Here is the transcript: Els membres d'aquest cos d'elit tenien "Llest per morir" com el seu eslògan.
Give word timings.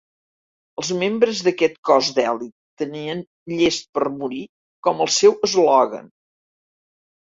Els 0.81 0.87
membres 1.03 1.41
d'aquest 1.47 1.77
cos 1.91 2.09
d'elit 2.17 2.57
tenien 2.85 3.23
"Llest 3.55 3.89
per 4.01 4.11
morir" 4.19 4.43
com 4.91 5.09
el 5.09 5.17
seu 5.21 5.41
eslògan. 5.53 6.15